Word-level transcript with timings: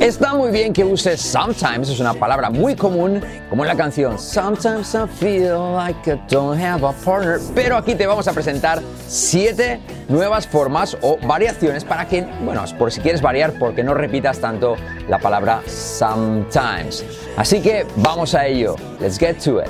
Está 0.00 0.34
muy 0.34 0.50
bien 0.50 0.72
que 0.72 0.84
uses 0.84 1.20
sometimes, 1.20 1.88
es 1.88 2.00
una 2.00 2.12
palabra 2.12 2.50
muy 2.50 2.74
común, 2.74 3.22
como 3.48 3.62
en 3.62 3.68
la 3.68 3.76
canción 3.76 4.18
Sometimes 4.18 4.92
I 4.94 5.06
feel 5.06 5.74
like 5.74 6.10
I 6.10 6.20
don't 6.28 6.60
have 6.60 6.84
a 6.84 6.92
partner, 7.04 7.38
pero 7.54 7.76
aquí 7.76 7.94
te 7.94 8.06
vamos 8.06 8.26
a 8.26 8.32
presentar 8.32 8.82
siete 9.06 9.80
nuevas 10.08 10.48
formas 10.48 10.96
o 11.00 11.16
variaciones 11.22 11.84
para 11.84 12.08
que, 12.08 12.26
bueno, 12.44 12.64
por 12.76 12.90
si 12.90 13.00
quieres 13.00 13.22
variar, 13.22 13.52
porque 13.52 13.84
no 13.84 13.94
repitas 13.94 14.40
tanto 14.40 14.76
la 15.08 15.18
palabra 15.18 15.62
sometimes. 15.66 17.04
Así 17.36 17.60
que 17.60 17.86
vamos 17.96 18.34
a 18.34 18.46
ello. 18.46 18.74
Let's 19.00 19.18
get 19.18 19.38
to 19.44 19.60
it. 19.60 19.68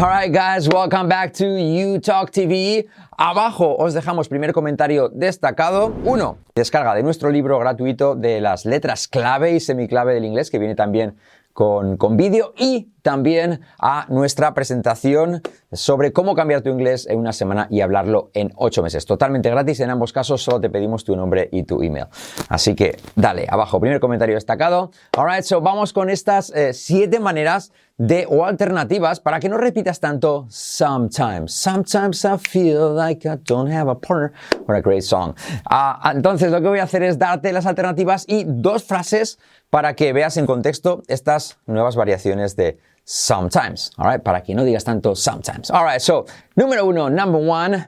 All 0.00 0.08
right, 0.08 0.32
guys, 0.32 0.66
welcome 0.66 1.10
back 1.10 1.34
to 1.34 1.44
You 1.44 2.00
Talk 2.00 2.30
TV. 2.30 2.88
Abajo 3.18 3.76
os 3.76 3.92
dejamos 3.92 4.28
primer 4.28 4.54
comentario 4.54 5.10
destacado. 5.10 5.92
Uno, 6.06 6.38
descarga 6.54 6.94
de 6.94 7.02
nuestro 7.02 7.28
libro 7.28 7.58
gratuito 7.58 8.14
de 8.14 8.40
las 8.40 8.64
letras 8.64 9.08
clave 9.08 9.52
y 9.52 9.60
semiclave 9.60 10.14
del 10.14 10.24
inglés, 10.24 10.50
que 10.50 10.58
viene 10.58 10.74
también 10.74 11.18
con, 11.52 11.98
con 11.98 12.16
vídeo 12.16 12.54
y 12.56 12.88
también 13.02 13.60
a 13.78 14.06
nuestra 14.08 14.54
presentación 14.54 15.42
sobre 15.72 16.12
cómo 16.12 16.34
cambiar 16.34 16.62
tu 16.62 16.70
inglés 16.70 17.06
en 17.08 17.18
una 17.18 17.32
semana 17.32 17.66
y 17.70 17.80
hablarlo 17.80 18.30
en 18.34 18.52
ocho 18.56 18.82
meses. 18.82 19.06
Totalmente 19.06 19.50
gratis. 19.50 19.80
En 19.80 19.90
ambos 19.90 20.12
casos 20.12 20.42
solo 20.42 20.60
te 20.60 20.70
pedimos 20.70 21.04
tu 21.04 21.16
nombre 21.16 21.48
y 21.52 21.62
tu 21.62 21.82
email. 21.82 22.06
Así 22.48 22.74
que 22.74 22.96
dale, 23.14 23.46
abajo, 23.48 23.80
primer 23.80 24.00
comentario 24.00 24.34
destacado. 24.34 24.90
Alright, 25.16 25.44
so 25.44 25.60
vamos 25.60 25.92
con 25.92 26.10
estas 26.10 26.50
eh, 26.50 26.72
siete 26.72 27.20
maneras 27.20 27.72
de 28.00 28.26
o 28.28 28.46
alternativas 28.46 29.20
para 29.20 29.38
que 29.40 29.48
no 29.50 29.58
repitas 29.58 30.00
tanto 30.00 30.46
sometimes. 30.48 31.52
Sometimes 31.52 32.24
I 32.24 32.38
feel 32.38 32.94
like 32.96 33.28
I 33.28 33.36
don't 33.44 33.70
have 33.70 33.90
a 33.90 33.94
partner. 33.94 34.32
What 34.66 34.76
a 34.76 34.80
great 34.80 35.02
song. 35.02 35.34
Ah, 35.66 36.10
entonces 36.14 36.50
lo 36.50 36.62
que 36.62 36.68
voy 36.68 36.78
a 36.78 36.84
hacer 36.84 37.02
es 37.02 37.18
darte 37.18 37.52
las 37.52 37.66
alternativas 37.66 38.24
y 38.26 38.44
dos 38.46 38.84
frases 38.84 39.38
para 39.68 39.94
que 39.94 40.14
veas 40.14 40.38
en 40.38 40.46
contexto 40.46 41.02
estas 41.08 41.58
nuevas 41.66 41.94
variaciones 41.94 42.56
de 42.56 42.78
sometimes. 43.10 43.90
All 43.98 44.06
right, 44.06 44.22
para 44.22 44.40
que 44.40 44.54
no 44.54 44.64
digas 44.64 44.84
tanto 44.84 45.16
sometimes. 45.16 45.70
All 45.70 45.82
right, 45.82 46.00
so 46.00 46.26
número 46.56 46.86
uno, 46.86 47.08
number 47.08 47.38
one, 47.38 47.86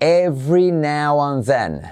every 0.00 0.70
now 0.70 1.18
and 1.20 1.44
then. 1.44 1.90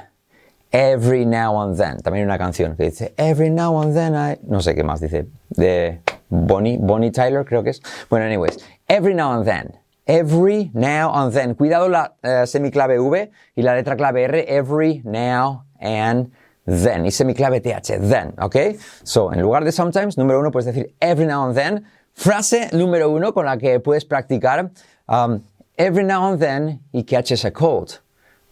Every 0.70 1.24
now 1.24 1.58
and 1.62 1.78
then. 1.78 2.02
También 2.02 2.24
una 2.24 2.36
canción 2.36 2.76
que 2.76 2.90
dice 2.90 3.14
Every 3.16 3.48
now 3.48 3.80
and 3.80 3.94
then 3.94 4.14
I. 4.14 4.36
No 4.46 4.58
sé 4.58 4.74
qué 4.74 4.84
más 4.84 5.00
dice. 5.00 5.26
De 5.48 6.02
Bonnie, 6.28 6.76
Bonnie 6.76 7.10
Tyler, 7.10 7.42
creo 7.44 7.62
que 7.62 7.70
es. 7.70 7.80
Bueno, 8.10 8.26
anyways. 8.26 8.58
Every 8.86 9.14
now 9.14 9.32
and 9.32 9.46
then. 9.46 9.78
Every 10.06 10.70
now 10.74 11.10
and 11.14 11.32
then. 11.32 11.54
Cuidado 11.54 11.88
la 11.88 12.12
uh, 12.22 12.44
semiclave 12.44 12.98
V 12.98 13.30
y 13.56 13.62
la 13.62 13.72
letra 13.72 13.96
clave 13.96 14.24
R. 14.24 14.44
Every 14.46 15.00
now 15.06 15.64
and 15.80 16.26
then. 16.26 16.47
Y 16.68 17.10
semiclave 17.10 17.62
TH, 17.62 17.98
then, 17.98 18.34
¿ok? 18.38 18.76
So, 19.02 19.32
en 19.32 19.40
lugar 19.40 19.64
de 19.64 19.72
sometimes, 19.72 20.18
número 20.18 20.38
uno, 20.38 20.50
puedes 20.50 20.66
decir 20.66 20.94
every 21.00 21.26
now 21.26 21.46
and 21.46 21.54
then. 21.54 21.86
Frase 22.12 22.68
número 22.72 23.08
uno 23.10 23.32
con 23.32 23.46
la 23.46 23.56
que 23.56 23.80
puedes 23.80 24.04
practicar. 24.04 24.70
Um, 25.08 25.42
every 25.78 26.04
now 26.04 26.30
and 26.30 26.38
then 26.38 26.80
he 26.92 27.04
catches 27.04 27.44
a 27.44 27.50
cold. 27.50 28.00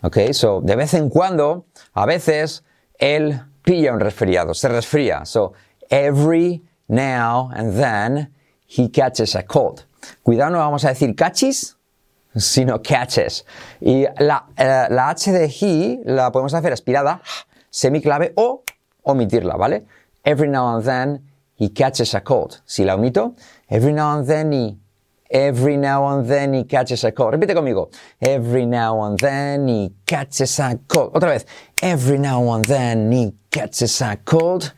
¿Ok? 0.02 0.32
So, 0.32 0.62
de 0.62 0.76
vez 0.76 0.94
en 0.94 1.10
cuando, 1.10 1.66
a 1.94 2.06
veces, 2.06 2.62
él 2.98 3.38
pilla 3.62 3.92
un 3.92 4.00
resfriado, 4.00 4.54
se 4.54 4.68
resfría. 4.68 5.26
So, 5.26 5.52
every 5.90 6.62
now 6.88 7.50
and 7.54 7.76
then 7.76 8.32
he 8.66 8.88
catches 8.88 9.34
a 9.34 9.42
cold. 9.42 9.84
Cuidado, 10.22 10.52
no 10.52 10.58
vamos 10.58 10.84
a 10.84 10.88
decir 10.88 11.14
catches, 11.14 11.76
sino 12.34 12.80
catches. 12.82 13.44
Y 13.80 14.06
la, 14.18 14.46
uh, 14.58 14.94
la 14.94 15.10
H 15.10 15.32
de 15.32 15.46
he 15.46 16.00
la 16.04 16.30
podemos 16.30 16.54
hacer 16.54 16.72
aspirada, 16.72 17.20
semiclave 17.76 18.32
o 18.36 18.62
omitirla, 19.04 19.56
¿vale? 19.56 19.84
Every 20.24 20.48
now 20.48 20.76
and 20.76 20.84
then 20.84 21.22
he 21.56 21.68
catches 21.68 22.14
a 22.14 22.20
cold. 22.20 22.62
Si 22.64 22.84
la 22.84 22.96
omito, 22.96 23.36
every 23.68 23.92
now 23.92 24.18
and 24.18 24.26
then 24.26 24.52
he, 24.52 24.78
every 25.30 25.76
now 25.76 26.06
and 26.08 26.26
then 26.26 26.54
he 26.54 26.64
catches 26.64 27.04
a 27.04 27.12
cold. 27.12 27.34
Repite 27.34 27.54
conmigo. 27.54 27.90
Every 28.20 28.64
now 28.64 29.02
and 29.02 29.18
then 29.18 29.68
he 29.68 29.92
catches 30.06 30.58
a 30.58 30.78
cold. 30.88 31.12
Otra 31.12 31.28
vez. 31.28 31.44
Every 31.82 32.18
now 32.18 32.50
and 32.54 32.64
then 32.64 33.12
he 33.12 33.34
catches 33.50 34.00
a 34.00 34.16
cold. 34.24 34.72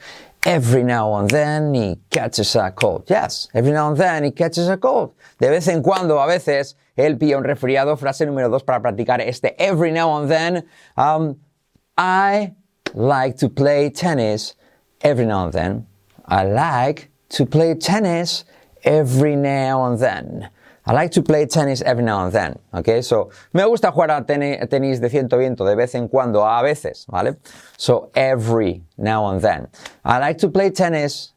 Every 0.44 0.82
now 0.82 1.14
and 1.14 1.30
then 1.30 1.74
he 1.74 1.98
catches 2.10 2.56
a 2.56 2.72
cold. 2.72 3.04
Yes, 3.08 3.48
every 3.54 3.72
now 3.72 3.88
and 3.88 3.96
then 3.96 4.24
he 4.24 4.30
catches 4.32 4.68
a 4.68 4.76
cold. 4.76 5.14
De 5.40 5.48
vez 5.48 5.68
en 5.68 5.82
cuando, 5.82 6.18
a 6.18 6.26
veces, 6.26 6.76
él 6.96 7.16
pilla 7.16 7.38
un 7.38 7.44
resfriado. 7.44 7.96
Frase 7.96 8.26
número 8.26 8.48
dos 8.48 8.64
para 8.64 8.80
practicar 8.80 9.20
este 9.20 9.54
every 9.58 9.92
now 9.92 10.16
and 10.18 10.30
then. 10.30 10.64
Um, 10.96 11.36
I 11.96 12.54
like 12.94 13.36
to 13.38 13.48
play 13.48 13.90
tennis 13.90 14.54
every 15.00 15.26
now 15.26 15.44
and 15.44 15.52
then. 15.52 15.86
I 16.26 16.44
like 16.44 17.10
to 17.30 17.46
play 17.46 17.74
tennis 17.74 18.44
every 18.84 19.36
now 19.36 19.84
and 19.86 19.98
then. 19.98 20.50
I 20.86 20.92
like 20.92 21.10
to 21.12 21.22
play 21.22 21.44
tennis 21.44 21.82
every 21.82 22.02
now 22.02 22.24
and 22.24 22.32
then. 22.32 22.58
Okay, 22.72 23.02
so 23.02 23.30
me 23.52 23.62
gusta 23.62 23.92
jugar 23.92 24.10
a 24.10 24.24
tenis 24.24 25.00
de 25.00 25.10
ciento 25.10 25.38
viento 25.38 25.64
de 25.66 25.76
vez 25.76 25.94
en 25.94 26.08
cuando, 26.08 26.40
a 26.40 26.62
veces, 26.62 27.06
¿vale? 27.06 27.36
So 27.76 28.10
every 28.14 28.82
now 28.96 29.26
and 29.26 29.42
then. 29.42 29.68
I 30.04 30.18
like 30.18 30.38
to 30.38 30.48
play 30.48 30.70
tennis 30.70 31.32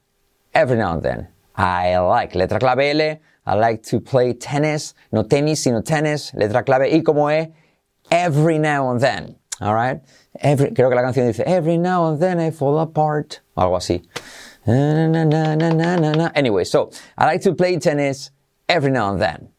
every 0.54 0.78
now 0.78 0.94
and 0.94 1.04
then. 1.04 1.28
I 1.56 1.98
like, 1.98 2.32
letra 2.34 2.60
clave 2.60 2.80
L. 2.80 3.20
I 3.46 3.56
like 3.56 3.84
to 3.84 4.00
play 4.00 4.34
tennis, 4.34 4.94
no 5.12 5.24
tenis, 5.24 5.58
sino 5.58 5.82
tennis, 5.82 6.32
letra 6.32 6.64
clave 6.64 6.94
I 6.94 7.02
como 7.02 7.30
E, 7.30 7.48
every 8.10 8.58
now 8.58 8.92
and 8.92 9.02
then. 9.02 9.36
Alright? 9.62 10.02
Every, 10.40 10.74
creo 10.74 10.90
que 10.90 10.96
la 10.96 11.04
canción 11.04 11.28
dice, 11.28 11.44
Every 11.46 11.78
now 11.78 12.08
and 12.08 12.20
then 12.20 12.40
I 12.40 12.52
fall 12.52 12.80
apart. 12.80 13.42
Algo 13.56 13.78
así. 13.78 14.02
Anyway, 16.36 16.64
so 16.64 16.90
I 17.18 17.26
like 17.26 17.42
to 17.42 17.54
play 17.54 17.78
tennis 17.78 18.32
every 18.68 18.92
now 18.92 19.12
and 19.12 19.22
then. 19.22 19.50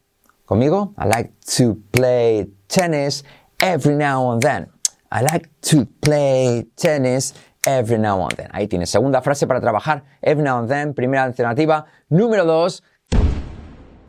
¿Conmigo? 0.45 0.93
I 0.97 1.05
like 1.05 1.31
to 1.57 1.75
play 1.91 2.47
tennis 2.67 3.23
every 3.61 3.95
now 3.95 4.31
and 4.31 4.41
then. 4.41 4.67
I 5.11 5.21
like 5.21 5.49
to 5.71 5.85
play 6.01 6.65
tennis 6.75 7.33
every 7.65 7.97
now 7.97 8.21
and 8.23 8.31
then. 8.37 8.49
Ahí 8.51 8.67
tienes. 8.67 8.89
Segunda 8.89 9.21
frase 9.21 9.47
para 9.47 9.61
trabajar. 9.61 10.03
Every 10.21 10.43
now 10.43 10.59
and 10.59 10.69
then. 10.69 10.93
Primera 10.93 11.23
alternativa. 11.23 11.85
Número 12.11 12.45
dos. 12.45 12.81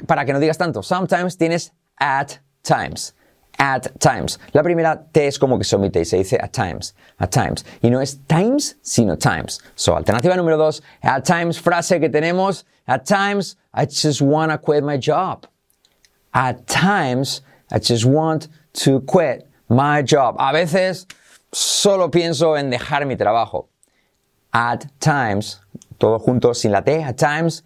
Para 0.08 0.24
que 0.24 0.32
no 0.32 0.40
digas 0.40 0.58
tanto. 0.58 0.82
Sometimes 0.82 1.36
tienes 1.36 1.70
at 2.00 2.40
times 2.64 3.14
at 3.58 3.98
times. 4.00 4.38
La 4.52 4.62
primera 4.62 5.06
T 5.12 5.26
es 5.26 5.38
como 5.38 5.58
que 5.58 5.64
se 5.64 5.76
omite 5.76 6.00
y 6.00 6.04
se 6.04 6.18
dice 6.18 6.38
at 6.40 6.52
times, 6.52 6.94
at 7.18 7.30
times. 7.30 7.64
Y 7.82 7.90
no 7.90 8.00
es 8.00 8.18
times, 8.26 8.76
sino 8.82 9.16
times. 9.16 9.60
So, 9.74 9.96
alternativa 9.96 10.36
número 10.36 10.56
dos, 10.56 10.82
at 11.02 11.24
times, 11.24 11.60
frase 11.60 12.00
que 12.00 12.08
tenemos, 12.08 12.64
at 12.86 13.06
times, 13.06 13.56
I 13.72 13.86
just 13.86 14.20
want 14.20 14.52
to 14.52 14.58
quit 14.58 14.84
my 14.84 14.98
job. 14.98 15.46
At 16.32 16.66
times, 16.66 17.42
I 17.70 17.78
just 17.78 18.04
want 18.04 18.48
to 18.74 19.00
quit 19.00 19.46
my 19.68 20.02
job. 20.02 20.36
A 20.38 20.52
veces, 20.52 21.06
solo 21.52 22.08
pienso 22.08 22.58
en 22.58 22.70
dejar 22.70 23.06
mi 23.06 23.16
trabajo. 23.16 23.66
At 24.52 24.86
times, 25.00 25.60
todo 25.98 26.18
junto 26.18 26.52
sin 26.52 26.72
la 26.72 26.80
T, 26.80 27.02
at 27.02 27.16
times, 27.16 27.62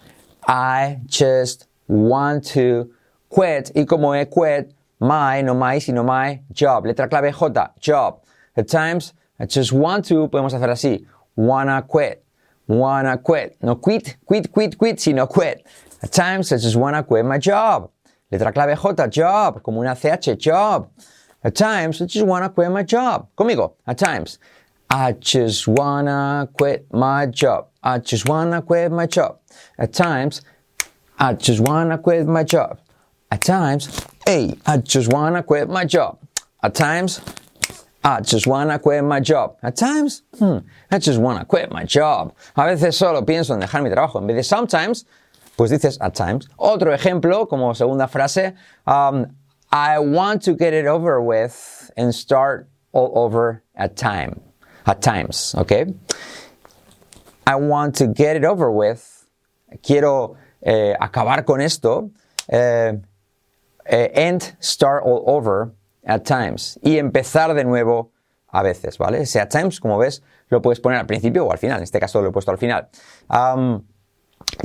I 0.46 0.98
just 1.06 1.66
want 1.88 2.44
to 2.52 2.90
quit. 3.28 3.72
Y 3.74 3.84
como 3.84 4.12
he 4.12 4.26
quit, 4.26 4.74
my, 5.00 5.42
no 5.42 5.54
my, 5.54 5.78
sino 5.78 6.02
my 6.02 6.40
job. 6.52 6.84
Letra 6.84 7.08
clave 7.08 7.32
J, 7.32 7.66
job. 7.80 8.22
At 8.56 8.68
times, 8.68 9.14
I 9.38 9.46
just 9.46 9.72
want 9.72 10.04
to, 10.06 10.28
podemos 10.28 10.52
hacer 10.52 10.68
así. 10.70 11.06
Wanna 11.36 11.82
quit. 11.82 12.24
Wanna 12.66 13.18
quit. 13.18 13.56
No 13.62 13.76
quit, 13.76 14.16
quit, 14.26 14.52
quit, 14.52 14.76
quit, 14.76 15.00
sino 15.00 15.26
quit. 15.26 15.66
At 16.02 16.12
times, 16.12 16.52
I 16.52 16.56
just 16.56 16.76
wanna 16.76 17.02
quit 17.02 17.24
my 17.24 17.38
job. 17.38 17.90
Letra 18.32 18.52
clave 18.52 18.76
J, 18.76 19.08
job, 19.08 19.62
como 19.62 19.80
una 19.80 19.94
CH, 19.94 20.36
job. 20.36 20.90
At 21.42 21.54
times, 21.54 22.02
I 22.02 22.06
just 22.06 22.26
wanna 22.26 22.50
quit 22.50 22.70
my 22.70 22.82
job. 22.82 23.28
Conmigo, 23.36 23.74
at 23.86 23.98
times. 23.98 24.38
I 24.90 25.12
just 25.12 25.68
wanna 25.68 26.48
quit 26.52 26.92
my 26.92 27.26
job. 27.26 27.68
I 27.82 27.98
just 27.98 28.28
wanna 28.28 28.62
quit 28.62 28.90
my 28.90 29.06
job. 29.06 29.38
At 29.78 29.92
times, 29.92 30.42
I 31.18 31.34
just 31.34 31.60
wanna 31.60 31.98
quit 31.98 32.26
my 32.26 32.42
job. 32.42 32.80
At 33.30 33.42
times, 33.42 34.06
hey, 34.26 34.56
I 34.66 34.78
just 34.78 35.12
wanna 35.12 35.42
quit 35.42 35.68
my 35.68 35.84
job. 35.84 36.18
At 36.62 36.74
times, 36.74 37.20
I 38.02 38.20
just 38.20 38.46
wanna 38.46 38.78
quit 38.78 39.04
my 39.04 39.20
job. 39.20 39.56
At 39.62 39.76
times, 39.76 40.22
hmm, 40.38 40.58
I 40.90 40.98
just 40.98 41.20
wanna 41.20 41.44
quit 41.44 41.70
my 41.70 41.84
job. 41.84 42.34
A 42.56 42.62
veces 42.62 42.94
solo 42.94 43.22
pienso 43.22 43.54
en 43.54 43.60
dejar 43.60 43.82
mi 43.82 43.90
trabajo. 43.90 44.16
En 44.16 44.26
vez 44.26 44.36
de 44.36 44.42
sometimes, 44.42 45.04
pues 45.56 45.70
dices 45.70 45.98
at 46.00 46.14
times. 46.14 46.48
Otro 46.58 46.92
ejemplo, 46.92 47.48
como 47.48 47.74
segunda 47.74 48.06
frase, 48.06 48.54
um, 48.86 49.26
I 49.70 49.98
want 49.98 50.42
to 50.44 50.54
get 50.54 50.72
it 50.72 50.86
over 50.86 51.20
with 51.20 51.90
and 51.96 52.14
start 52.14 52.68
all 52.92 53.12
over 53.14 53.62
at 53.74 53.96
time. 53.96 54.40
At 54.86 55.02
times, 55.02 55.54
okay? 55.58 55.84
I 57.46 57.56
want 57.56 57.96
to 57.96 58.06
get 58.06 58.36
it 58.36 58.44
over 58.44 58.70
with. 58.70 59.26
Quiero 59.82 60.36
eh, 60.62 60.94
acabar 60.98 61.44
con 61.44 61.60
esto. 61.60 62.10
Eh, 62.48 62.92
uh, 63.90 64.08
and 64.14 64.56
start 64.60 65.02
all 65.04 65.24
over 65.26 65.72
at 66.04 66.24
times. 66.24 66.78
Y 66.82 66.98
empezar 66.98 67.54
de 67.54 67.64
nuevo 67.64 68.10
a 68.50 68.62
veces, 68.62 68.98
¿vale? 68.98 69.22
Ese 69.22 69.40
at 69.40 69.50
times, 69.50 69.80
como 69.80 69.98
ves, 69.98 70.22
lo 70.48 70.60
puedes 70.62 70.80
poner 70.80 70.98
al 70.98 71.06
principio 71.06 71.46
o 71.46 71.52
al 71.52 71.58
final. 71.58 71.78
En 71.78 71.84
este 71.84 72.00
caso 72.00 72.20
lo 72.22 72.28
he 72.28 72.32
puesto 72.32 72.50
al 72.50 72.58
final. 72.58 72.88
Um, 73.28 73.84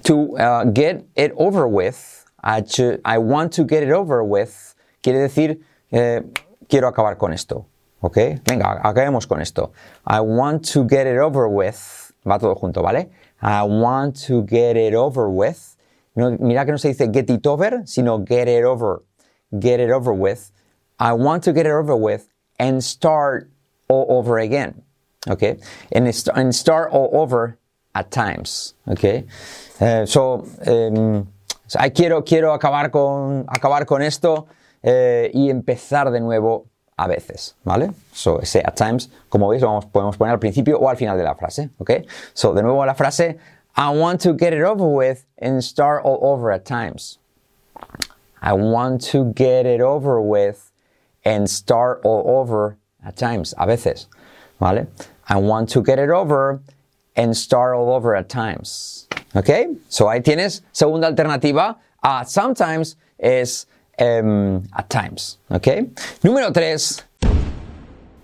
to 0.04 0.36
uh, 0.38 0.66
get 0.66 1.06
it 1.16 1.34
over 1.36 1.68
with, 1.68 2.26
I, 2.44 3.18
want 3.18 3.54
to 3.54 3.66
get 3.66 3.84
it 3.84 3.92
over 3.92 4.24
with, 4.24 4.76
quiere 5.02 5.20
decir, 5.20 5.60
eh, 5.92 6.22
quiero 6.68 6.88
acabar 6.88 7.18
con 7.18 7.34
esto. 7.34 7.68
¿Ok? 8.02 8.18
Venga, 8.44 8.82
acabemos 8.84 9.28
con 9.28 9.42
esto. 9.42 9.72
I 10.06 10.20
want 10.20 10.70
to 10.74 10.86
get 10.86 11.08
it 11.08 11.20
over 11.20 11.48
with. 11.48 12.12
Va 12.28 12.38
todo 12.38 12.56
junto, 12.56 12.82
¿vale? 12.82 13.10
I 13.42 13.64
want 13.64 14.16
to 14.28 14.44
get 14.46 14.76
it 14.76 14.94
over 14.94 15.30
with. 15.30 15.78
mira 16.16 16.66
que 16.66 16.72
no 16.72 16.78
se 16.78 16.90
dice 16.90 17.10
get 17.12 17.30
it 17.30 17.48
over, 17.48 17.84
sino 17.86 18.20
get 18.20 18.48
it 18.48 18.66
over. 18.66 19.04
Get 19.60 19.80
it 19.80 19.90
over 19.90 20.14
with. 20.14 20.52
I 21.00 21.14
want 21.14 21.44
to 21.44 21.54
get 21.54 21.66
it 21.66 21.72
over 21.72 21.96
with 21.96 22.28
and 22.60 22.84
start 22.84 23.50
all 23.88 24.06
over 24.10 24.40
again. 24.40 24.82
Okay? 25.28 25.58
And, 25.92 26.14
start 26.56 26.92
all 26.92 27.10
over 27.14 27.58
at 27.96 28.12
times. 28.12 28.74
Okay? 28.88 29.26
Uh, 29.80 30.06
so, 30.06 30.48
um, 30.66 31.28
so, 31.68 31.80
quiero, 31.94 32.22
quiero 32.22 32.58
acabar 32.58 32.92
con, 32.92 33.46
acabar 33.48 33.86
con 33.86 34.02
esto 34.02 34.48
eh, 34.82 35.32
y 35.34 35.50
empezar 35.50 36.12
de 36.12 36.20
nuevo 36.20 36.68
a 36.98 37.08
veces, 37.08 37.56
¿vale? 37.66 37.94
So, 38.12 38.40
ese 38.40 38.62
at 38.64 38.76
times, 38.76 39.10
como 39.30 39.48
veis, 39.50 39.62
vamos, 39.62 39.86
podemos 39.86 40.18
poner 40.18 40.34
al 40.34 40.40
principio 40.40 40.78
o 40.78 40.90
al 40.90 40.98
final 40.98 41.18
de 41.18 41.24
la 41.24 41.36
frase, 41.36 41.70
¿ok? 41.80 42.06
So, 42.34 42.54
de 42.54 42.62
nuevo 42.62 42.86
la 42.86 42.94
frase, 42.94 43.40
I 43.76 43.90
want 43.90 44.22
to 44.22 44.34
get 44.34 44.54
it 44.54 44.62
over 44.62 44.86
with 44.86 45.26
and 45.40 45.64
start 45.64 46.04
all 46.04 46.20
over 46.22 46.52
at 46.52 46.66
times. 46.66 47.18
I 48.44 48.52
want 48.52 49.02
to 49.14 49.32
get 49.34 49.66
it 49.66 49.80
over 49.80 50.22
with 50.22 50.70
and 51.24 51.50
start 51.50 52.02
all 52.04 52.38
over 52.40 52.78
at 53.04 53.16
times, 53.16 53.54
a 53.58 53.66
veces, 53.66 54.08
¿vale? 54.60 54.88
I 55.30 55.38
want 55.38 55.70
to 55.70 55.82
get 55.82 55.98
it 55.98 56.10
over 56.10 56.62
and 57.16 57.36
start 57.38 57.74
all 57.74 57.94
over 57.94 58.16
at 58.16 58.28
times. 58.28 59.08
Okay? 59.34 59.68
So 59.88 60.06
ahí 60.08 60.22
tienes 60.22 60.62
segunda 60.74 61.08
alternativa. 61.08 61.78
Uh, 62.04 62.26
sometimes 62.26 62.98
es 63.18 63.66
um, 63.98 64.68
at 64.76 64.90
times. 64.90 65.38
Okay? 65.50 65.84
Número 66.22 66.54
tres. 66.54 67.02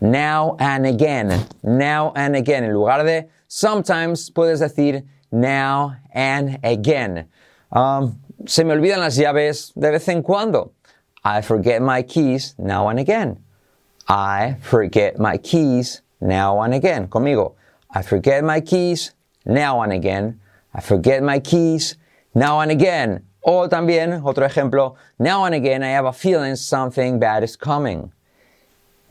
Now 0.02 0.58
and 0.60 0.86
again. 0.86 1.48
Now 1.64 2.12
and 2.16 2.36
again. 2.36 2.66
En 2.66 2.74
lugar 2.74 3.04
de 3.06 3.28
sometimes 3.48 4.30
puedes 4.30 4.60
decir 4.60 5.04
now 5.32 5.96
and 6.14 6.60
again. 6.64 7.28
Um, 7.72 8.20
se 8.46 8.64
me 8.64 8.74
olvidan 8.74 9.00
las 9.00 9.18
llaves 9.18 9.72
de 9.76 9.92
vez 9.92 10.08
en 10.10 10.22
cuando. 10.22 10.74
I 11.24 11.42
forget 11.42 11.82
my 11.82 12.04
keys 12.04 12.56
now 12.58 12.90
and 12.90 13.00
again. 13.00 13.44
I 14.08 14.58
forget 14.62 15.20
my 15.20 15.38
keys 15.38 16.02
now 16.22 16.62
and 16.62 16.74
again. 16.74 17.08
Conmigo. 17.08 17.56
I 17.92 18.02
forget 18.02 18.44
my 18.44 18.62
keys 18.62 19.14
now 19.46 19.82
and 19.82 19.92
again. 19.92 20.40
I 20.74 20.82
forget 20.82 21.24
my 21.24 21.40
keys 21.40 21.98
now 22.34 22.60
and 22.62 22.72
again. 22.72 23.26
O 23.44 23.68
también, 23.68 24.22
otro 24.24 24.46
ejemplo, 24.48 24.96
now 25.18 25.46
and 25.46 25.56
again 25.56 25.82
I 25.82 25.90
have 25.90 26.06
a 26.06 26.14
feeling 26.14 26.56
something 26.56 27.20
bad 27.20 27.44
is 27.44 27.56
coming. 27.56 28.12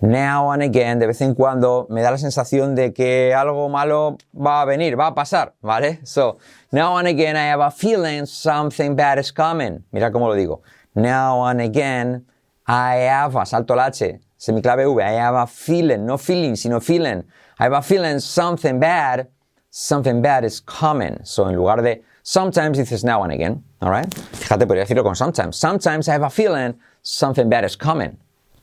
Now 0.01 0.51
and 0.53 0.63
again, 0.63 1.01
de 1.01 1.09
vez 1.09 1.21
en 1.23 1.35
cuando, 1.35 1.89
me 1.91 2.03
da 2.03 2.13
la 2.13 2.19
sensación 2.19 2.77
de 2.77 2.93
que 2.93 3.35
algo 3.35 3.69
malo 3.69 4.17
va 4.33 4.63
a 4.63 4.65
venir, 4.65 4.97
va 4.97 5.09
a 5.09 5.15
pasar, 5.15 5.55
¿vale? 5.61 5.99
So, 6.07 6.39
now 6.71 6.99
and 6.99 7.09
again 7.09 7.37
I 7.37 7.47
have 7.47 7.61
a 7.61 7.71
feeling 7.71 8.25
something 8.25 8.95
bad 8.95 9.19
is 9.19 9.33
coming. 9.33 9.85
Mira 9.93 10.13
cómo 10.13 10.29
lo 10.29 10.37
digo. 10.37 10.63
Now 10.95 11.45
and 11.47 11.61
again 11.61 12.25
I 12.65 13.09
have, 13.09 13.45
salto 13.45 13.75
el 13.75 13.81
H, 13.81 14.21
semiclave 14.39 14.87
V, 14.87 15.03
I 15.03 15.15
have 15.15 15.35
a 15.35 15.47
feeling, 15.49 16.07
no 16.07 16.17
feeling, 16.17 16.55
sino 16.55 16.79
feeling. 16.79 17.25
I 17.59 17.65
have 17.65 17.73
a 17.73 17.83
feeling 17.83 18.21
something 18.21 18.79
bad, 18.79 19.27
something 19.71 20.23
bad 20.23 20.45
is 20.45 20.61
coming. 20.61 21.19
So, 21.25 21.49
en 21.49 21.57
lugar 21.57 21.83
de 21.83 22.03
sometimes 22.23 22.79
dices 22.79 23.03
now 23.03 23.25
and 23.25 23.33
again, 23.33 23.65
alright? 23.83 24.15
Fíjate, 24.15 24.65
podría 24.65 24.85
decirlo 24.85 25.03
con 25.03 25.17
sometimes. 25.17 25.57
Sometimes 25.57 26.09
I 26.09 26.13
have 26.13 26.23
a 26.23 26.31
feeling 26.31 26.77
something 27.03 27.49
bad 27.49 27.65
is 27.65 27.75
coming. 27.75 28.17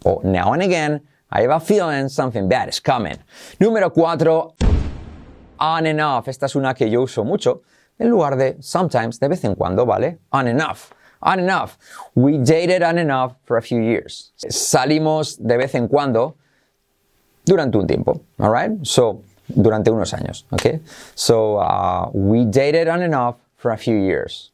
O 0.05 0.21
now 0.23 0.53
and 0.53 0.61
again, 0.63 1.01
I 1.31 1.41
have 1.41 1.51
a 1.51 1.59
feeling 1.59 2.09
something 2.09 2.47
bad 2.47 2.69
is 2.69 2.79
coming. 2.79 3.17
Número 3.59 3.91
cuatro, 3.91 4.55
on 5.59 5.85
and 5.85 6.01
off. 6.01 6.27
Esta 6.27 6.45
es 6.45 6.55
una 6.55 6.73
que 6.73 6.89
yo 6.89 7.01
uso 7.03 7.23
mucho. 7.23 7.61
En 7.99 8.09
lugar 8.09 8.37
de 8.37 8.57
sometimes, 8.61 9.19
de 9.19 9.27
vez 9.27 9.43
en 9.43 9.55
cuando, 9.55 9.85
¿vale? 9.85 10.19
On 10.31 10.47
and 10.47 10.61
off. 10.61 10.93
On 11.21 11.39
and 11.39 11.49
off. 11.49 11.77
We 12.13 12.37
dated 12.37 12.83
on 12.83 12.97
and 12.97 13.11
off 13.11 13.35
for 13.45 13.57
a 13.57 13.61
few 13.61 13.81
years. 13.81 14.31
Salimos 14.37 15.37
de 15.37 15.57
vez 15.57 15.73
en 15.75 15.87
cuando 15.87 16.35
durante 17.45 17.77
un 17.77 17.87
tiempo. 17.87 18.21
Alright? 18.39 18.85
So, 18.85 19.23
durante 19.47 19.91
unos 19.91 20.13
años. 20.13 20.43
Okay? 20.53 20.81
So, 21.15 21.57
uh, 21.57 22.09
we 22.13 22.45
dated 22.45 22.87
on 22.87 23.01
and 23.01 23.15
off 23.15 23.35
for 23.57 23.71
a 23.71 23.77
few 23.77 23.95
years. 23.95 24.51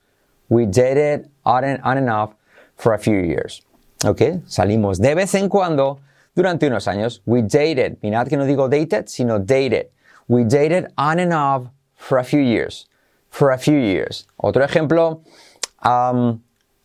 We 0.49 0.65
dated 0.65 1.29
on 1.45 1.63
on 1.83 1.97
and 1.97 2.09
off 2.09 2.33
for 2.75 2.93
a 2.93 2.99
few 2.99 3.17
years. 3.17 3.61
Okay? 4.05 4.41
Salimos 4.47 4.99
de 4.99 5.15
vez 5.15 5.33
en 5.35 5.49
cuando 5.49 5.99
durante 6.35 6.67
unos 6.67 6.87
años. 6.87 7.21
We 7.25 7.41
dated. 7.41 7.99
Mirad 8.01 8.27
que 8.27 8.37
no 8.37 8.45
digo 8.45 8.69
dated, 8.69 9.07
sino 9.07 9.39
dated. 9.39 9.87
We 10.27 10.43
dated 10.43 10.91
on 10.97 11.19
and 11.19 11.33
off 11.33 11.67
for 11.95 12.17
a 12.17 12.23
few 12.23 12.39
years. 12.39 12.87
For 13.29 13.51
a 13.51 13.57
few 13.57 13.77
years. 13.77 14.25
Otro 14.37 14.65
ejemplo. 14.65 15.23
Um, 15.83 16.43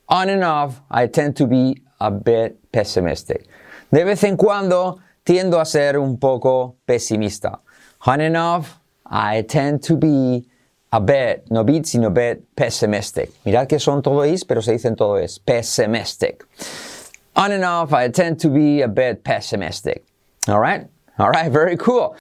on 0.09 0.29
and 0.29 0.45
off, 0.45 0.81
I 0.91 1.07
tend 1.07 1.37
to 1.37 1.47
be 1.47 1.83
a 2.01 2.11
bit 2.11 2.59
pessimistic. 2.73 3.47
De 3.91 4.05
vez 4.05 4.23
en 4.25 4.37
cuando 4.37 5.01
tiendo 5.25 5.61
a 5.61 5.65
ser 5.65 5.99
un 5.99 6.19
poco 6.19 6.77
pesimista. 6.87 7.61
On 8.07 8.21
and 8.21 8.37
off, 8.37 8.79
I 9.05 9.43
tend 9.43 9.83
to 9.85 9.97
be 9.97 10.45
a 10.93 11.01
bit, 11.01 11.51
no 11.51 11.65
bit, 11.65 11.87
sino 11.87 12.11
bit 12.11 12.45
pessimistic. 12.55 13.31
Mirad 13.45 13.69
que 13.69 13.79
son 13.79 14.03
todo 14.03 14.23
is, 14.23 14.45
pero 14.45 14.61
se 14.61 14.73
dicen 14.73 14.97
todo 14.97 15.17
es. 15.17 15.39
Pessimistic. 15.39 16.45
On 17.37 17.53
and 17.53 17.65
off, 17.65 17.93
I 17.93 18.09
tend 18.09 18.41
to 18.41 18.49
be 18.49 18.81
a 18.81 18.88
bit 18.88 19.23
pessimistic. 19.23 20.06
All 20.49 20.59
right? 20.59 20.87
All 21.19 21.29
right, 21.29 21.53
very 21.53 21.77
cool. 21.77 22.17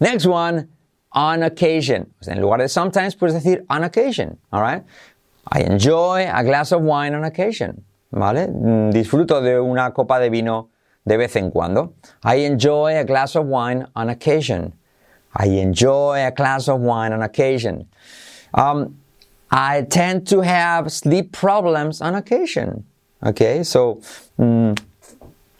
Next 0.00 0.26
one, 0.26 0.68
on 1.12 1.42
occasion. 1.42 2.12
En 2.28 2.40
lugar 2.40 2.58
de 2.58 2.68
sometimes, 2.68 3.14
puedes 3.14 3.32
decir 3.32 3.64
on 3.70 3.84
occasion. 3.84 4.36
All 4.52 4.60
right? 4.60 4.84
I 5.50 5.60
enjoy 5.60 6.28
a 6.30 6.44
glass 6.44 6.72
of 6.72 6.82
wine 6.82 7.14
on 7.14 7.24
occasion. 7.24 7.84
¿Vale? 8.12 8.48
Mm, 8.48 8.92
disfruto 8.92 9.42
de 9.42 9.58
una 9.62 9.90
copa 9.92 10.20
de 10.20 10.28
vino 10.28 10.68
de 11.06 11.16
vez 11.16 11.34
en 11.36 11.50
cuando. 11.50 11.94
I 12.22 12.36
enjoy 12.36 12.98
a 12.98 13.04
glass 13.04 13.34
of 13.34 13.46
wine 13.46 13.86
on 13.96 14.10
occasion. 14.10 14.74
I 15.34 15.46
enjoy 15.46 16.26
a 16.26 16.30
glass 16.30 16.68
of 16.68 16.80
wine 16.80 17.12
on 17.12 17.22
occasion. 17.22 17.88
Um, 18.52 18.98
I 19.50 19.82
tend 19.82 20.26
to 20.28 20.40
have 20.40 20.92
sleep 20.92 21.32
problems 21.32 22.02
on 22.02 22.14
occasion. 22.14 22.84
Okay, 23.22 23.64
so 23.64 24.00
mm, 24.38 24.74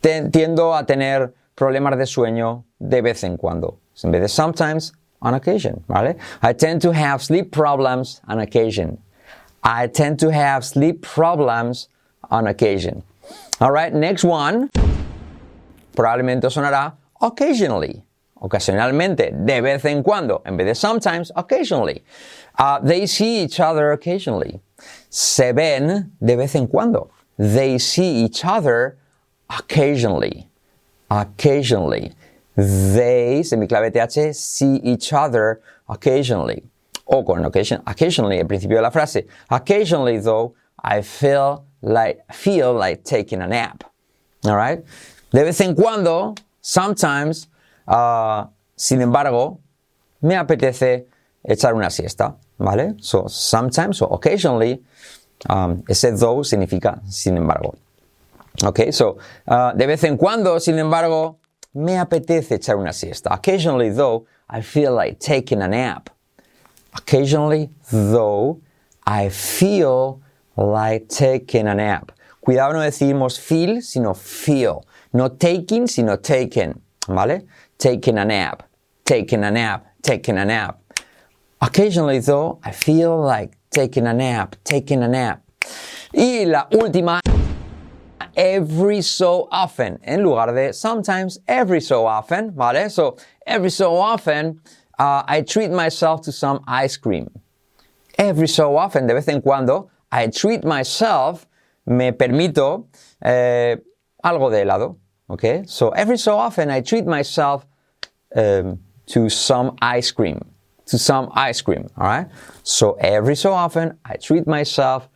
tiendo 0.03 0.75
a 0.75 0.85
tener 0.85 1.33
problemas 1.55 1.97
de 1.97 2.07
sueño 2.07 2.65
de 2.79 3.01
vez 3.01 3.25
en 3.25 3.37
cuando. 3.37 3.79
En 4.05 4.13
vez 4.13 4.21
de 4.21 4.29
sometimes, 4.29 4.93
on 5.23 5.35
occasion, 5.35 5.83
¿vale? 5.89 6.17
I 6.43 6.53
tend 6.53 6.83
to 6.83 6.93
have 6.93 7.23
sleep 7.23 7.51
problems 7.51 8.21
on 8.29 8.39
occasion. 8.39 8.99
I 9.63 9.89
tend 9.89 10.21
to 10.21 10.31
have 10.31 10.65
sleep 10.65 11.03
problems 11.03 11.89
on 12.31 12.47
occasion. 12.47 13.03
All 13.61 13.73
right, 13.73 13.93
next 13.93 14.23
one. 14.23 14.71
Probablemente 15.97 16.51
sonará 16.51 16.93
occasionally. 17.21 18.03
Ocasionalmente, 18.41 19.33
de 19.47 19.61
vez 19.63 19.85
en 19.87 20.03
cuando. 20.03 20.43
En 20.45 20.57
vez 20.59 20.67
de 20.67 20.75
sometimes, 20.75 21.33
occasionally. 21.35 22.05
Uh, 22.59 22.79
they 22.81 23.07
see 23.07 23.39
each 23.39 23.59
other 23.59 23.93
occasionally. 23.93 24.61
Se 25.09 25.53
ven 25.53 26.13
de 26.23 26.37
vez 26.37 26.55
en 26.55 26.67
cuando. 26.67 27.11
They 27.39 27.79
see 27.79 28.25
each 28.25 28.45
other 28.45 28.99
occasionally. 29.51 30.49
Occasionally. 31.11 32.13
They, 32.57 33.43
semiclave 33.45 33.93
TH, 33.93 34.35
see 34.35 34.77
each 34.77 35.13
other 35.13 35.61
occasionally. 35.89 36.63
O 37.07 37.23
con 37.23 37.45
occasion, 37.45 37.83
occasionally, 37.87 38.41
al 38.41 38.47
principio 38.47 38.79
de 38.79 38.83
la 38.83 38.91
frase. 38.91 39.27
Occasionally, 39.51 40.19
though, 40.19 40.55
I 40.83 41.03
feel 41.03 41.65
like, 41.83 42.25
feel 42.33 42.73
like 42.73 43.05
taking 43.05 43.43
a 43.43 43.47
nap. 43.47 43.85
Alright? 44.45 44.85
De 45.31 45.45
vez 45.45 45.61
en 45.61 45.75
cuando, 45.75 46.35
sometimes, 46.61 47.49
uh, 47.87 48.47
sin 48.75 49.03
embargo, 49.03 49.61
me 50.23 50.35
apetece 50.35 51.07
echar 51.47 51.75
una 51.75 51.91
siesta. 51.91 52.35
¿Vale? 52.59 52.95
So, 53.01 53.29
sometimes, 53.29 53.99
so 53.99 54.07
occasionally, 54.07 54.83
Um, 55.49 55.83
ese 55.89 56.13
though 56.19 56.43
significa 56.43 57.01
sin 57.09 57.37
embargo. 57.37 57.77
Ok, 58.65 58.91
so, 58.91 59.19
uh, 59.49 59.73
de 59.75 59.87
vez 59.87 60.03
en 60.05 60.17
cuando, 60.17 60.59
sin 60.61 60.79
embargo, 60.79 61.39
me 61.75 61.99
apetece 61.99 62.55
echar 62.55 62.77
una 62.77 62.93
siesta. 62.93 63.35
Occasionally, 63.35 63.91
though, 63.91 64.27
I 64.49 64.63
feel 64.63 64.95
like 64.95 65.19
taking 65.19 65.61
a 65.61 65.69
nap. 65.69 66.09
Occasionally, 66.95 67.71
though, 67.93 68.61
I 69.07 69.29
feel 69.29 70.23
like 70.57 71.09
taking 71.09 71.67
a 71.67 71.75
nap. 71.75 72.13
Cuidado, 72.41 72.73
no 72.73 72.81
decimos 72.81 73.39
feel, 73.39 73.83
sino 73.83 74.15
feel. 74.15 74.87
No 75.13 75.29
taking, 75.29 75.87
sino 75.87 76.17
taken, 76.17 76.81
¿vale? 77.07 77.43
Taking 77.77 78.19
a 78.19 78.25
nap, 78.25 78.63
taking 79.05 79.45
a 79.45 79.51
nap, 79.51 79.87
taking 80.01 80.39
a 80.39 80.45
nap. 80.45 80.79
Occasionally, 81.61 82.21
though, 82.21 82.59
I 82.65 82.71
feel 82.71 83.21
like 83.21 83.56
taking 83.71 84.07
a 84.07 84.15
nap, 84.15 84.57
taking 84.65 85.03
a 85.03 85.09
nap. 85.09 85.43
Y 86.13 86.45
la 86.47 86.69
última, 86.73 87.21
every 88.35 89.03
so 89.03 89.49
often, 89.51 89.99
en 90.03 90.23
lugar 90.23 90.53
de 90.53 90.73
sometimes, 90.73 91.41
every 91.47 91.81
so 91.81 92.07
often, 92.07 92.53
¿vale? 92.53 92.91
So, 92.91 93.17
every 93.47 93.71
so 93.71 93.97
often, 93.97 94.61
uh, 94.99 95.23
I 95.27 95.43
treat 95.43 95.71
myself 95.71 96.23
to 96.23 96.33
some 96.33 96.61
ice 96.67 96.97
cream. 96.97 97.29
Every 98.19 98.49
so 98.49 98.77
often, 98.77 99.07
de 99.07 99.15
vez 99.15 99.29
en 99.29 99.43
cuando, 99.43 99.91
I 100.11 100.29
treat 100.29 100.65
myself, 100.65 101.47
me 101.87 102.13
permito 102.13 102.87
eh, 103.23 103.77
algo 104.25 104.51
de 104.51 104.63
helado. 104.63 104.97
Okay? 105.29 105.65
So 105.67 105.91
every 105.91 106.17
so 106.17 106.37
often 106.37 106.71
I 106.71 106.81
treat 106.81 107.07
myself 107.07 107.67
um, 108.35 108.81
to 109.07 109.29
some 109.29 109.77
ice 109.81 110.11
cream. 110.11 110.41
To 110.87 110.99
some 110.99 111.31
ice 111.35 111.61
cream. 111.63 111.89
Alright? 111.99 112.29
So 112.63 112.93
every 113.01 113.37
so 113.37 113.53
often 113.53 113.99
I 114.05 114.17
treat 114.17 114.47
myself 114.47 115.09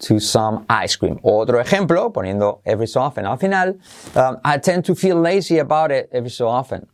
to 0.00 0.18
some 0.18 0.64
ice 0.68 0.96
cream. 0.96 1.18
Otro 1.22 1.60
ejemplo, 1.60 2.12
poniendo 2.12 2.60
every 2.64 2.86
so 2.86 3.00
often 3.00 3.26
al 3.26 3.36
final, 3.36 3.78
um, 4.16 4.38
I 4.44 4.58
tend 4.58 4.84
to 4.86 4.94
feel 4.94 5.20
lazy 5.20 5.58
about 5.58 5.90
it 5.90 6.08
every 6.12 6.30
so 6.30 6.48
often. 6.48 6.86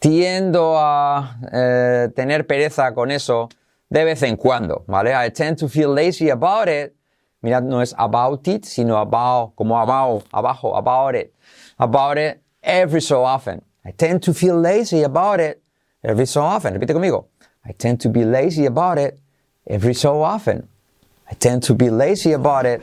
Tiendo 0.00 0.76
a 0.76 1.36
eh, 1.52 2.08
tener 2.14 2.46
pereza 2.46 2.94
con 2.94 3.10
eso 3.10 3.48
de 3.90 4.04
vez 4.04 4.22
en 4.22 4.36
cuando, 4.36 4.84
¿vale? 4.86 5.14
I 5.14 5.30
tend 5.30 5.58
to 5.58 5.68
feel 5.68 5.92
lazy 5.92 6.30
about 6.30 6.68
it. 6.68 6.94
Mirad, 7.42 7.64
no 7.64 7.80
es 7.80 7.94
about 7.98 8.46
it, 8.48 8.64
sino 8.64 8.96
about, 8.98 9.54
como 9.56 9.76
about, 9.76 10.24
abajo, 10.32 10.76
about 10.76 11.14
it. 11.14 11.34
About 11.78 12.18
it 12.18 12.42
every 12.62 13.00
so 13.00 13.24
often. 13.24 13.62
I 13.84 13.92
tend 13.92 14.22
to 14.24 14.34
feel 14.34 14.58
lazy 14.60 15.02
about 15.02 15.40
it 15.40 15.62
every 16.02 16.26
so 16.26 16.42
often. 16.42 16.74
Repite 16.74 16.92
conmigo. 16.92 17.26
I 17.64 17.72
tend 17.72 18.00
to 18.02 18.08
be 18.08 18.24
lazy 18.24 18.66
about 18.66 18.98
it 18.98 19.18
every 19.66 19.94
so 19.94 20.22
often. 20.22 20.68
I 21.30 21.34
tend 21.34 21.62
to 21.64 21.74
be 21.74 21.90
lazy 21.90 22.32
about 22.32 22.66
it 22.66 22.82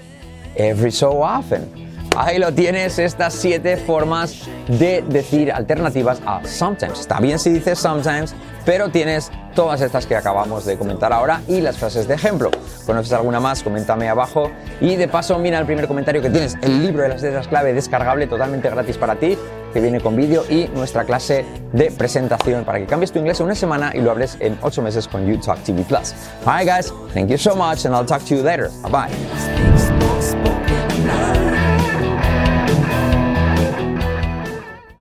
every 0.58 0.92
so 0.92 1.22
often. 1.22 1.84
Ahí 2.16 2.38
lo 2.38 2.54
tienes, 2.54 3.00
estas 3.00 3.34
siete 3.34 3.76
formas 3.76 4.48
de 4.68 5.02
decir 5.02 5.52
alternativas 5.52 6.22
a 6.28 6.46
sometimes. 6.46 7.00
Está 7.00 7.20
bien 7.20 7.40
si 7.40 7.50
dices 7.50 7.80
sometimes, 7.80 8.36
pero 8.66 8.90
tienes 8.90 9.32
todas 9.56 9.82
estas 9.82 10.06
que 10.06 10.16
acabamos 10.16 10.64
de 10.66 10.78
comentar 10.78 11.12
ahora 11.12 11.42
y 11.48 11.60
las 11.62 11.78
frases 11.78 12.08
de 12.08 12.14
ejemplo. 12.14 12.52
¿Conoces 12.86 13.14
alguna 13.14 13.40
más? 13.40 13.64
Coméntame 13.64 14.10
abajo. 14.10 14.52
Y 14.80 14.96
de 14.96 15.08
paso, 15.08 15.40
mira 15.40 15.58
el 15.58 15.66
primer 15.66 15.88
comentario 15.88 16.22
que 16.22 16.30
tienes, 16.30 16.56
el 16.62 16.84
libro 16.84 17.02
de 17.02 17.10
las 17.10 17.22
letras 17.24 17.48
clave 17.48 17.74
descargable 17.74 18.28
totalmente 18.28 18.70
gratis 18.70 18.98
para 18.98 19.16
ti, 19.16 19.36
que 19.74 19.82
viene 19.82 20.00
con 20.00 20.16
vídeo 20.16 20.44
y 20.50 20.68
nuestra 20.76 21.04
clase 21.04 21.46
de 21.74 21.92
presentación 21.92 22.64
para 22.64 22.80
que 22.80 22.86
cambies 22.86 23.12
tu 23.12 23.20
inglés 23.20 23.40
en 23.40 23.48
una 23.48 23.56
semana 23.56 23.92
y 23.94 24.02
lo 24.02 24.12
hables 24.12 24.38
en 24.40 24.58
ocho 24.62 24.82
meses 24.82 25.08
con 25.08 25.26
YouTalk 25.26 25.64
TV 25.64 25.84
Plus. 25.84 26.14
Alright 26.46 26.68
guys, 26.68 26.94
thank 27.14 27.30
you 27.30 27.38
so 27.38 27.56
much 27.56 27.86
and 27.86 27.96
I'll 27.96 28.06
talk 28.06 28.24
to 28.26 28.36
you 28.36 28.44
later. 28.44 28.70
Bye 28.84 29.08
bye. 29.08 30.73